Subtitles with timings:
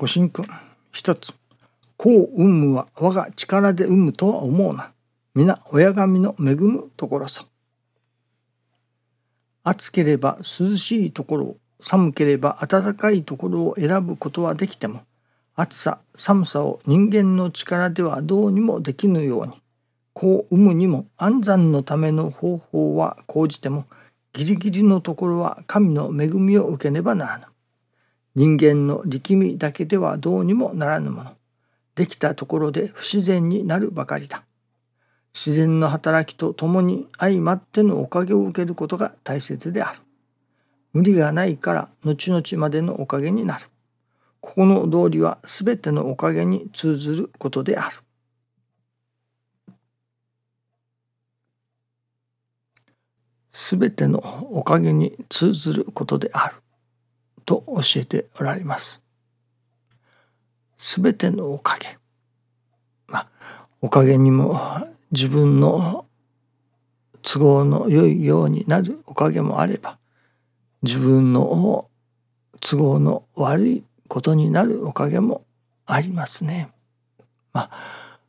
[0.00, 0.46] ご神君
[0.92, 1.34] 一つ
[1.98, 4.92] こう産むは我が力で産むとは思うな
[5.34, 7.44] 皆親神の恵むところさ
[9.62, 15.02] 暑ければ涼しいところを寒ければ暖かいところを選ぶことはできても
[15.54, 19.52] 暑さ寒さを人間の力ではどうにもできぬように
[20.14, 23.84] こう産むにも安産のための方法は講じても
[24.32, 27.49] ギリギリのところは神の恵みを受けねばならぬ。
[28.36, 31.36] 人間の力みだけではどうにもならぬもの。
[31.94, 34.44] できたところで不自然になるばかりだ。
[35.34, 40.00] 自然の働きと共に相まってのおかげを受けることが大切である。
[40.92, 43.66] 無理がないから後々までのおかげになる。
[44.40, 47.96] ここの道理はすべてのおかげに通ずることである。
[53.52, 54.20] すべての
[54.52, 56.56] おかげに通ずることである
[57.50, 59.02] と教えておられます。
[60.78, 61.98] すべてのおかげ。
[63.08, 63.28] まあ、
[63.80, 64.60] おかげにも
[65.10, 66.06] 自分の
[67.22, 69.98] 都合の良いようになるおかげもあれば、
[70.82, 71.88] 自分の
[72.60, 75.44] 都合の悪いことになるおかげも
[75.86, 76.70] ありますね。
[77.52, 78.20] まあ、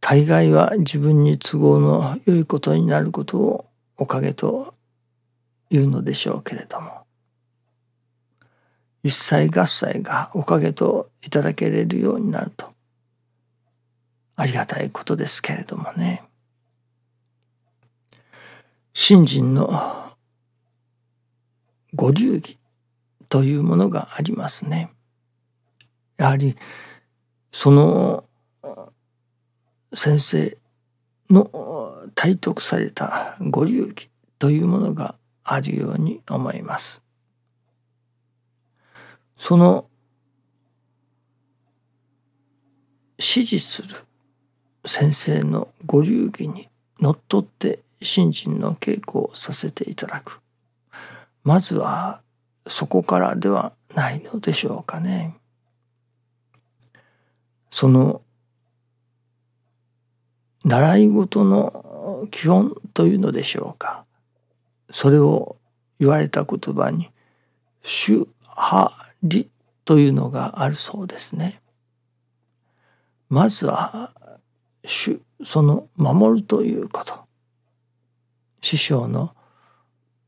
[0.00, 3.64] 大概は自分に都合の良いことになることを
[3.96, 4.74] おかげと
[5.70, 7.03] いうのでしょうけれども
[9.04, 12.72] 一切合切がおかげといただけれるようになると
[14.34, 16.22] ありがたいことですけれどもね
[18.94, 19.70] 信心の
[21.94, 22.58] 五十義
[23.28, 24.90] というものがありますね。
[26.16, 26.56] やはり
[27.50, 28.24] その
[29.92, 30.58] 先生
[31.30, 31.50] の
[32.14, 34.08] 体得されたご流儀
[34.38, 37.03] というものがあるように思います。
[39.36, 39.86] その
[43.18, 43.96] 指示する
[44.84, 46.68] 先生のご流儀に
[47.00, 50.40] のっとって信心の稽古をさせていただく
[51.42, 52.22] まずは
[52.66, 55.36] そこからではないのでしょうかね。
[57.70, 58.22] その
[60.64, 64.04] 習い事の基本というのでしょうか
[64.90, 65.56] それを
[65.98, 67.10] 言われた言葉に
[67.82, 68.92] 「主は
[69.22, 69.50] り」
[69.84, 71.60] というのがあるそうですね。
[73.28, 74.12] まずは
[74.84, 77.24] 主その守るということ
[78.60, 79.34] 師匠の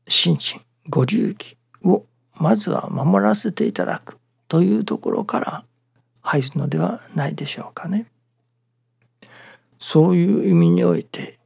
[0.07, 2.05] 心身ご流儀を
[2.35, 5.63] まずは守らせていただくというところから
[6.21, 8.11] 入るのではないでしょうかね。
[9.79, 11.39] そういう意味において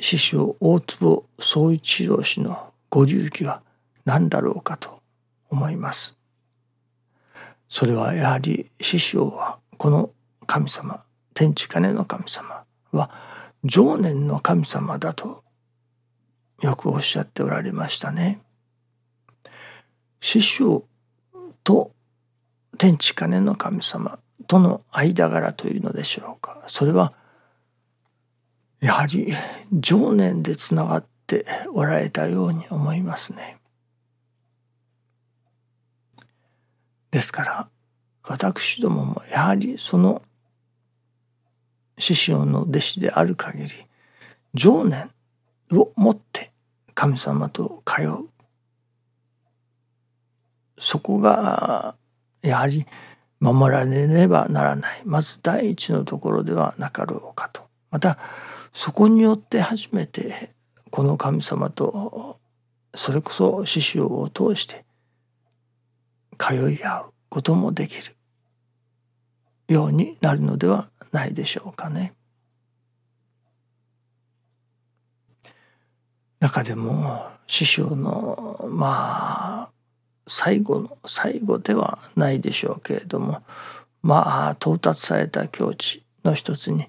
[0.00, 3.62] 師匠大坪宗一郎氏のご流儀は
[4.04, 5.00] 何だろうかと
[5.50, 6.18] 思います。
[7.76, 10.10] それはやはり師匠はこの
[10.46, 11.02] 神様
[11.34, 12.62] 天地金の神様
[12.92, 13.10] は
[13.64, 15.42] 常年の神様だと
[16.62, 18.40] よくおっしゃっておられましたね。
[20.20, 20.86] 師匠
[21.64, 21.90] と
[22.78, 27.12] 天地金の神様との間柄というのでしょうかそれは
[28.80, 29.34] やはり
[29.72, 33.58] 情念でつながっておられたように思いますね。
[37.24, 37.68] ですから
[38.28, 40.20] 私どももやはりその
[41.96, 43.68] 師匠の弟子である限り
[44.52, 45.10] 情念
[45.72, 46.52] を持って
[46.92, 48.28] 神様と通う。
[50.76, 51.96] そこが
[52.42, 52.84] やはり
[53.40, 55.02] 守られねばならない。
[55.06, 57.62] まず第一のところではなかろうかと。
[57.90, 58.18] また
[58.74, 60.50] そこによって初めて
[60.90, 62.38] この神様と
[62.94, 64.84] それこそ師匠を通して
[66.38, 67.13] 通い合う。
[67.34, 68.14] こともできる
[69.66, 72.14] ようになるのではないでしょうかね。
[76.38, 79.70] 中でも師匠のまあ
[80.28, 83.42] 最後の最後ではないでしょうけれども
[84.00, 86.86] まあ到達された境地の一つに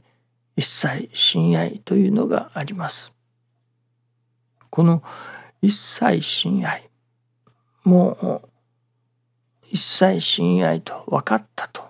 [0.55, 3.13] 一切親愛というのがあります。
[4.69, 5.01] この
[5.63, 6.87] 一切親愛
[7.83, 8.54] もう
[9.71, 11.83] 一切親愛と分かったと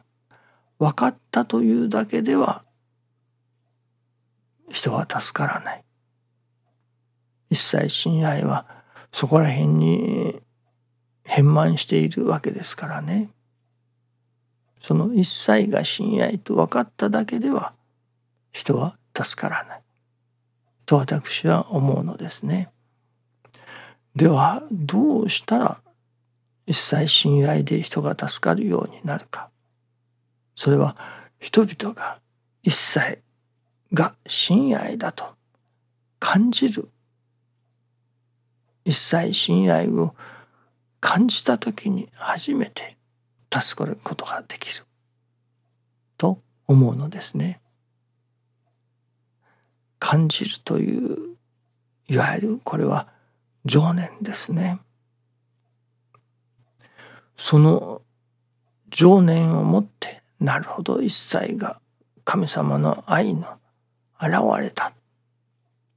[0.80, 2.64] 分かったというだけでは
[4.70, 5.84] 人は助からない。
[7.50, 8.66] 一切親愛は
[9.12, 10.42] そこら辺に
[11.24, 13.30] 変満しているわけですからね。
[14.82, 17.74] その一切が親愛と分かっただけでは
[18.52, 19.82] 人は助からない
[20.86, 22.70] と私は思うのですね。
[24.16, 25.82] ではどうしたら
[26.68, 29.50] 一切親愛で人が助かるようになるか
[30.56, 30.96] それは
[31.40, 32.20] 人々が
[32.64, 33.22] 一切
[33.94, 35.26] が親愛だと
[36.20, 36.90] 感じる
[38.84, 40.16] 一切親愛を
[41.00, 42.96] 感じた時に初めて
[43.54, 44.86] 助かることができる
[46.18, 47.62] と思うのですね。
[50.00, 51.36] 感じるという
[52.08, 53.08] いわゆるこれは
[53.66, 54.80] 情念ですね。
[57.38, 58.02] その
[58.90, 61.80] 情念を持ってなるほど一切が
[62.24, 63.60] 神様の愛の
[64.20, 64.94] 現れた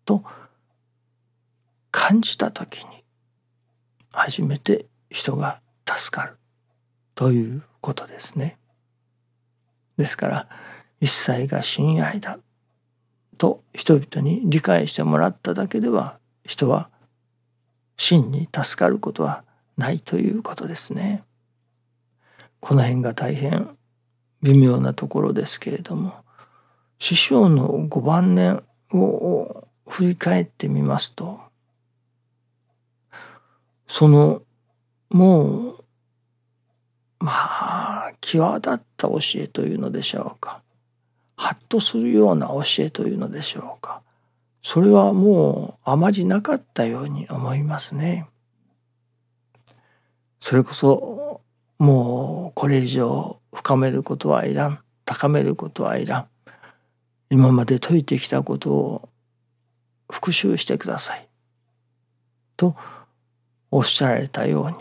[0.05, 0.25] と
[1.90, 3.05] 感じた時に
[4.12, 6.37] 初めて人が助かる
[7.14, 8.58] ということですね。
[9.96, 10.49] ですから
[11.00, 12.38] 一切が親愛だ
[13.37, 16.90] と人々に理解してもらっただけでは人は
[17.96, 19.44] 真に助かることは
[19.76, 21.25] ないということですね。
[22.60, 23.69] この辺が大変
[24.43, 26.14] 微妙なところですけれども
[26.99, 28.62] 師匠のご晩年
[28.93, 31.40] を振り返ってみますと
[33.87, 34.43] その
[35.10, 35.75] もう
[37.20, 40.62] まあ際立った教えというのでしょうか
[41.37, 44.02] ハッとするような教えというのでしょうか
[44.62, 48.26] それはもうあまりなかったように思いますね。
[50.40, 51.27] それこそ
[51.78, 54.80] もうこれ以上深めることはいらん。
[55.04, 56.28] 高めることはいらん。
[57.30, 59.08] 今まで説いてきたことを
[60.10, 61.28] 復習してください。
[62.56, 62.75] と
[63.70, 64.76] おっしゃられたように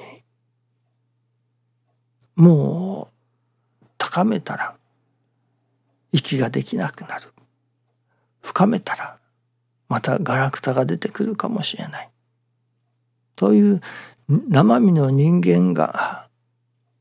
[2.35, 3.09] も
[3.81, 4.75] う高めたら
[6.11, 7.33] 息ができなくなる。
[8.41, 9.17] 深めたら
[9.89, 12.09] またガラクタが出てくるかもしれない。
[13.35, 13.81] という
[14.27, 16.16] 生身の人間が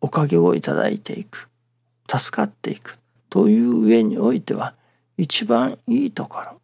[0.06, 1.48] おかげをいただいていく
[2.08, 2.96] 助かっていく
[3.28, 4.76] という上においては
[5.16, 6.60] 一番いいところ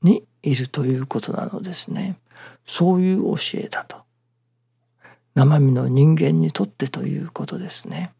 [0.00, 2.18] にいるということなのですね。
[2.64, 3.96] そういう教えだと。
[5.34, 8.12] 生身の人間にとってということですね。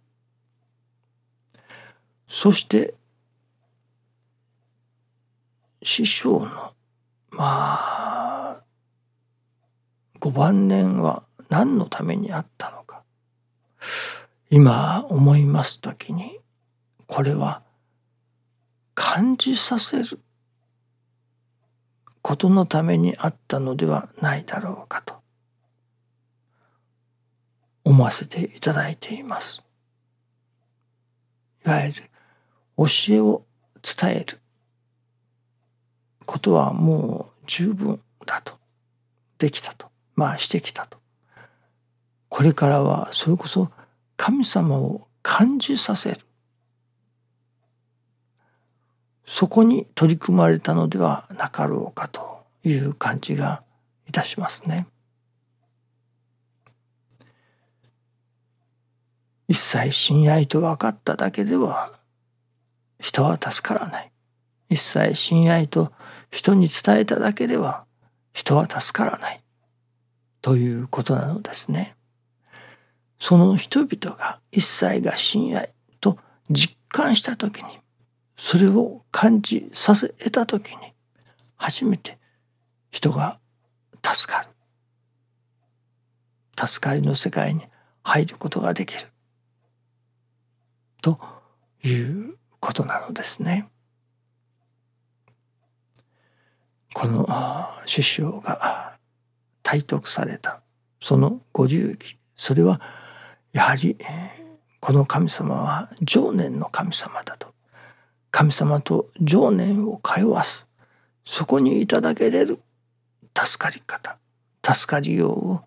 [2.27, 2.95] そして
[5.85, 6.73] 師匠の
[7.31, 7.77] ま
[8.59, 8.63] あ
[10.19, 13.03] ご晩年は何のためにあったのか。
[14.49, 16.39] 今思います時に
[17.07, 17.63] これは
[18.95, 20.19] 感じさせる
[22.23, 25.17] ことのためにあったのではないだろうかと
[27.85, 29.63] 思わせていただいています。
[31.67, 31.95] いわゆる
[32.79, 33.45] 教えを
[33.83, 34.41] 伝える
[36.25, 38.55] ことはもう十分だと。
[39.37, 39.89] できたと。
[40.15, 41.02] まあしてきたと。
[42.33, 43.71] これからはそれこそ
[44.17, 46.21] 神様を感じさせる
[49.27, 53.63] そこに取り組まれたのではなかろうかという感じが
[54.09, 54.87] いたしますね。
[59.47, 61.91] 一切親愛と分かっただけでは
[62.99, 64.13] 人は助からない。
[64.71, 65.93] 一切親愛と
[66.31, 67.85] 人に伝えただけでは
[68.33, 69.43] 人は助からない。
[70.41, 71.95] ということなのですね。
[73.23, 76.19] その人々が一切が親愛と
[76.51, 77.79] 実感した時に
[78.35, 80.93] それを感じさせた時に
[81.55, 82.19] 初めて
[82.91, 83.39] 人が
[84.05, 84.49] 助かる
[86.67, 87.63] 助かりの世界に
[88.03, 89.07] 入ることができる
[91.01, 91.21] と
[91.85, 93.69] いうことなのですね。
[96.93, 97.25] この
[97.87, 98.99] 師匠が
[99.63, 100.61] 体得された
[101.01, 102.81] その五十儀それは
[103.53, 103.97] やはり
[104.81, 107.55] この神様は常念の神様だと。
[108.31, 110.69] 神様と常念を通わす。
[111.25, 112.61] そこにいただけれる。
[113.37, 114.19] 助かり方。
[114.65, 115.61] 助かりようを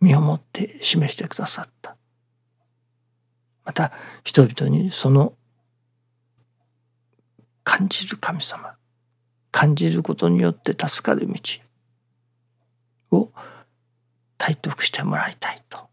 [0.00, 1.96] 身をもって示してくださった。
[3.64, 3.92] また
[4.24, 5.34] 人々にその
[7.62, 8.74] 感じる神様。
[9.52, 11.34] 感じることによって助かる道
[13.12, 13.30] を
[14.38, 15.89] 体得してもらいたいと。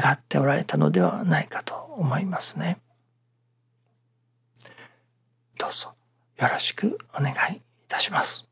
[0.00, 2.78] 願っておられたのではないかと思いますね。
[5.58, 5.94] どうぞ
[6.38, 8.48] よろしくお願いいたします。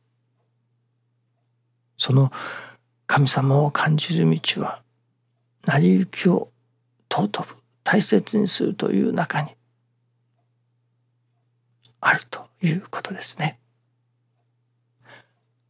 [1.97, 2.31] その
[3.07, 4.83] 神様を感じる道は
[5.65, 6.51] 成り行きを
[7.11, 9.51] 尊ぶ大切にするという中に
[12.01, 13.59] あるということですね。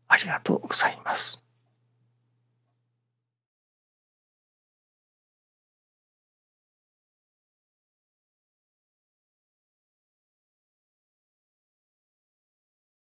[0.08, 1.42] ありがとうございます。